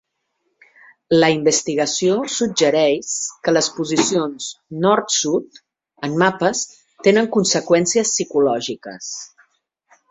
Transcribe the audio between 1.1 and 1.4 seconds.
La